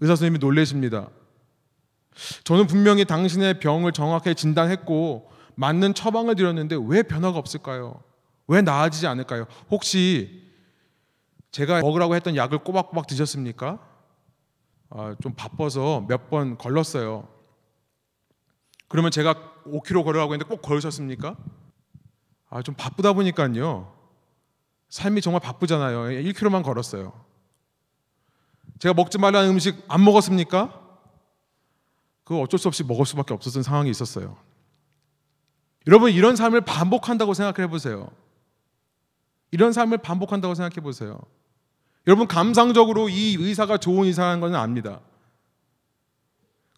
[0.00, 1.08] 의사 선생님이 놀래십니다.
[2.44, 8.02] 저는 분명히 당신의 병을 정확하게 진단했고 맞는 처방을 드렸는데 왜 변화가 없을까요?
[8.48, 9.46] 왜 나아지지 않을까요?
[9.70, 10.48] 혹시
[11.50, 13.78] 제가 먹으라고 했던 약을 꼬박꼬박 드셨습니까?
[14.90, 17.28] 아, 좀 바빠서 몇 번 걸렀어요.
[18.90, 19.34] 그러면 제가
[19.66, 21.36] 5km 걸으라고 했는데 꼭 걸으셨습니까?
[22.50, 23.94] 아, 좀 바쁘다 보니까요.
[24.88, 26.22] 삶이 정말 바쁘잖아요.
[26.24, 27.12] 1km만 걸었어요.
[28.80, 30.76] 제가 먹지 말라는 음식 안 먹었습니까?
[32.24, 34.36] 그거 어쩔 수 없이 먹을 수밖에 없었던 상황이 있었어요.
[35.86, 38.10] 여러분 이런 삶을 반복한다고 생각해 보세요.
[39.52, 41.20] 이런 삶을 반복한다고 생각해 보세요.
[42.08, 45.00] 여러분 감상적으로 이 의사가 좋은 의사라는 것은 압니다.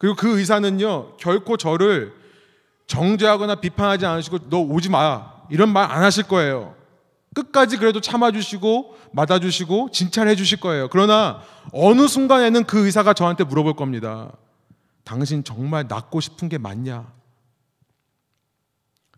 [0.03, 2.13] 그리고 그 의사는요 결코 저를
[2.87, 6.75] 정죄하거나 비판하지 않으시고 너 오지 마 이런 말 안 하실 거예요.
[7.33, 10.89] 끝까지 그래도 참아주시고 맞아주시고 진찰해 주실 거예요.
[10.89, 14.33] 그러나 어느 순간에는 그 의사가 저한테 물어볼 겁니다.
[15.05, 17.09] 당신 정말 낫고 싶은 게 맞냐?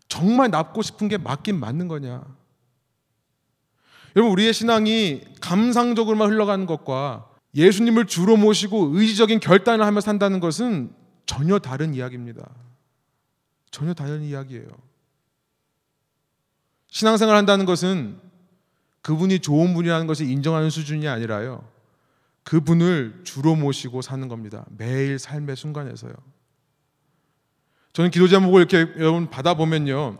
[0.06, 2.22] 정말 낫고 싶은 게 맞긴 맞는 거냐?
[4.14, 11.58] 여러분 우리의 신앙이 감상적으로만 흘러가는 것과 예수님을 주로 모시고 의지적인 결단을 하며 산다는 것은 전혀
[11.58, 12.48] 다른 이야기입니다.
[13.70, 14.68] 전혀 다른 이야기예요.
[16.88, 18.20] 신앙생활 한다는 것은
[19.00, 21.66] 그분이 좋은 분이라는 것을 인정하는 수준이 아니라요.
[22.42, 24.64] 그분을 주로 모시고 사는 겁니다.
[24.70, 26.12] 매일 삶의 순간에서요.
[27.92, 30.18] 저는 기도 제목을 이렇게 여러분 받아보면요.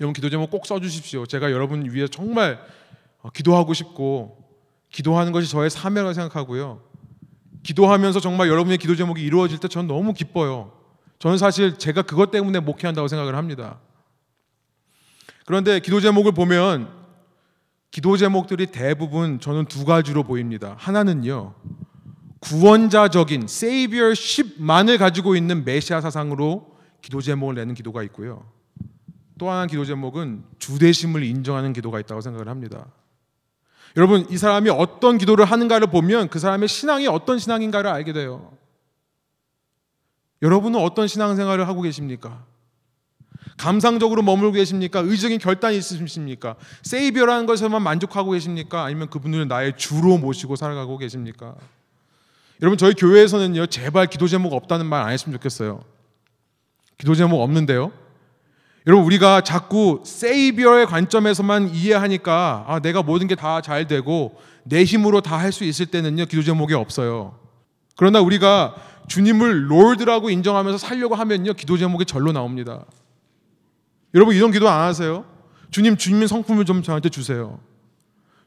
[0.00, 1.26] 여러분 기도 제목 꼭 써주십시오.
[1.26, 2.60] 제가 여러분 위해 정말
[3.22, 4.39] 어, 기도하고 싶고
[4.90, 6.82] 기도하는 것이 저의 사명을 생각하고요.
[7.62, 10.72] 기도하면서 정말 여러분의 기도 제목이 이루어질 때 저는 너무 기뻐요.
[11.18, 13.78] 저는 사실 제가 그것 때문에 목회한다고 생각을 합니다.
[15.44, 16.88] 그런데 기도 제목을 보면
[17.90, 20.74] 기도 제목들이 대부분 저는 두 가지로 보입니다.
[20.78, 21.54] 하나는요.
[22.40, 28.44] 구원자적인 세이비어십만을 가지고 있는 메시아 사상으로 기도 제목을 내는 기도가 있고요.
[29.38, 32.86] 또 하나 기도 제목은 주대심을 인정하는 기도가 있다고 생각을 합니다.
[33.96, 38.52] 여러분, 이 사람이 어떤 기도를 하는가를 보면 그 사람의 신앙이 어떤 신앙인가를 알게 돼요.
[40.42, 42.44] 여러분은 어떤 신앙생활을 하고 계십니까?
[43.58, 45.00] 감상적으로 머물고 계십니까?
[45.00, 46.56] 의적인 결단이 있으십니까?
[46.82, 48.84] 세이비어라는 것에만 만족하고 계십니까?
[48.84, 51.56] 아니면 그분을 나의 주로 모시고 살아가고 계십니까?
[52.62, 55.82] 여러분 저희 교회에서는요 제발 기도 제목 없다는 말 안 했으면 좋겠어요.
[56.96, 57.92] 기도 제목 없는데요.
[58.86, 65.20] 여러분 우리가 자꾸 세이비어의 관점에서만 이해하니까 아, 내가 모든 게 다 잘 되고 내 힘으로
[65.20, 67.38] 다 할 수 있을 때는요 기도 제목이 없어요.
[67.96, 68.74] 그러나 우리가
[69.08, 72.84] 주님을 롤드라고 인정하면서 살려고 하면요 기도 제목이 절로 나옵니다.
[74.14, 75.24] 여러분 이런 기도 안 하세요?
[75.70, 77.58] 주님 주님의 성품을 좀 저한테 주세요.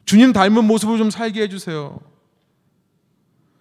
[0.04, 1.98] 주님 닮은 모습을 좀 살게 해주세요.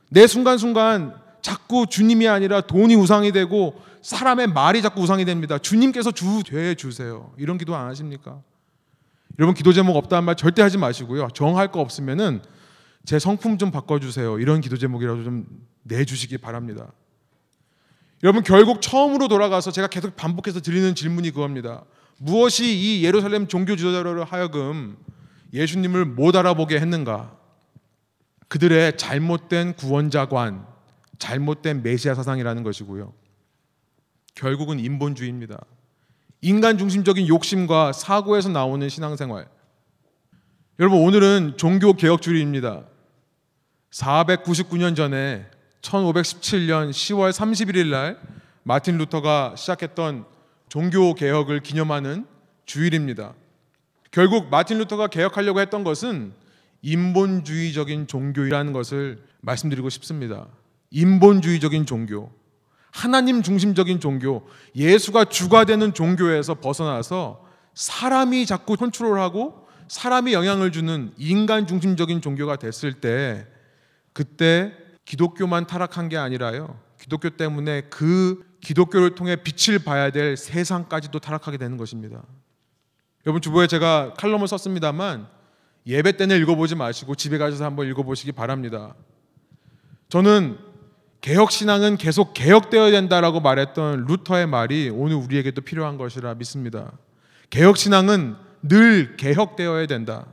[0.10, 5.58] 내 순간순간 자꾸 주님이 아니라 돈이 우상이 되고 사람의 말이 자꾸 우상이 됩니다.
[5.58, 7.32] 주님께서 주 되어 주세요.
[7.38, 8.42] 이런 기도 안 하십니까?
[9.40, 11.30] 여러분 기도 제목 없다는 말 절대 하지 마시고요.
[11.34, 12.42] 정할 거 없으면은
[13.06, 14.40] 제 성품 좀 바꿔주세요.
[14.40, 15.46] 이런 기도 제목이라도 좀
[15.84, 16.92] 내주시기 바랍니다.
[18.24, 21.86] 여러분 결국 처음으로 돌아가서 제가 계속 반복해서 드리는 질문이 그겁니다.
[22.18, 24.98] 무엇이 이 예루살렘 종교 지도자를 하여금
[25.54, 27.38] 예수님을 못 알아보게 했는가?
[28.50, 30.66] 그들의 잘못된 구원자관,
[31.20, 33.23] 잘못된 메시아 사상이라는 것이고요.
[34.36, 35.60] 결국은 인본주의입니다.
[36.42, 39.48] 인간 중심적인 욕심과 사고에서 나오는 신앙생활.
[40.80, 42.84] 여러분 오늘은 종교 개혁주의입니다.
[43.92, 45.46] 499년 전에
[45.82, 48.20] 1517년 10월 31일 날
[48.64, 50.26] 마틴 루터가 시작했던
[50.68, 52.26] 종교 개혁을 기념하는
[52.66, 53.34] 주일입니다.
[54.10, 56.34] 결국 마틴 루터가 개혁하려고 했던 것은
[56.82, 60.48] 인본주의적인 종교라는 것을 말씀드리고 싶습니다.
[60.92, 62.32] 인본주의적인 종교,
[62.94, 71.66] 하나님 중심적인 종교, 예수가 주가 되는 종교에서 벗어나서 사람이 자꾸 컨트롤하고 사람이 영향을 주는 인간
[71.66, 73.48] 중심적인 종교가 됐을 때
[74.14, 74.74] 그때
[75.06, 76.80] 기독교만 타락한 게 아니라요.
[77.02, 82.22] 기독교 때문에 그 기독교를 통해 빛을 봐야 될 세상까지도 타락하게 되는 것입니다.
[83.26, 85.28] 여러분 주보에 제가 칼럼을 썼습니다만
[85.88, 88.94] 예배 때는 읽어보지 마시고 집에 가셔서 한번 읽어보시기 바랍니다.
[90.10, 90.73] 저는
[91.24, 96.92] 개혁 신앙은 계속 개혁되어야 된다라고 말했던 루터의 말이 오늘 우리에게도 필요한 것이라 믿습니다.
[97.50, 100.26] 개혁 신앙은 늘 개혁되어야 된다.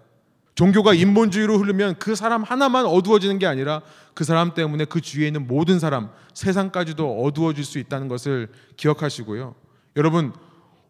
[0.57, 3.83] 종교가 인본주의로 흐르면 그 사람 하나만 어두워지는 게 아니라
[4.15, 9.55] 그 사람 때문에 그 주위에 있는 모든 사람, 세상까지도 어두워질 수 있다는 것을 기억하시고요.
[9.97, 10.33] 여러분,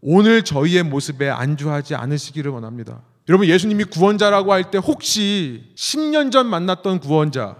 [0.00, 3.02] 오늘 저희의 모습에 안주하지 않으시기를 원합니다.
[3.28, 7.56] 여러분, 예수님이 구원자라고 할 때 혹시 10년 전 만났던 구원자,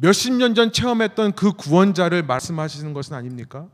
[0.00, 3.66] 몇십 년 전 체험했던 그 구원자를 말씀하시는 것은 아닙니까?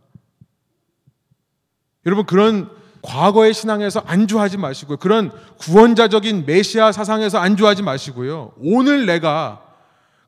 [2.04, 2.70] 여러분, 그런
[3.02, 4.96] 과거의 신앙에서 안주하지 마시고요.
[4.96, 8.52] 그런 구원자적인 메시아 사상에서 안주하지 마시고요.
[8.58, 9.62] 오늘 내가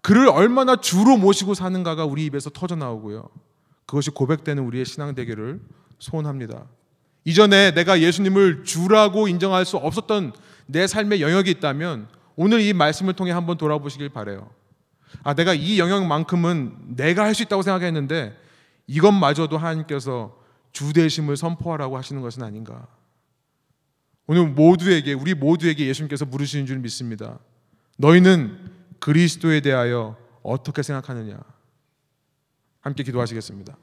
[0.01, 3.28] 그를 얼마나 주로 모시고 사는가가 우리 입에서 터져 나오고요.
[3.86, 5.61] 그것이 고백되는 우리의 신앙 대결을
[5.99, 6.66] 소원합니다.
[7.24, 10.32] 이전에 내가 예수님을 주라고 인정할 수 없었던
[10.66, 14.51] 내 삶의 영역이 있다면 오늘 이 말씀을 통해 한번 돌아보시길 바래요.
[15.23, 18.37] 아, 내가 이 영역만큼은 내가 할 수 있다고 생각했는데
[18.87, 20.37] 이것마저도 하나님께서
[20.73, 22.87] 주대심을 선포하라고 하시는 것은 아닌가.
[24.27, 27.39] 오늘 모두에게 우리 모두에게 예수님께서 물으시는 줄 믿습니다.
[27.97, 31.39] 너희는 그리스도에 대하여 어떻게 생각하느냐?
[32.81, 33.77] 함께 기도하시겠습니다.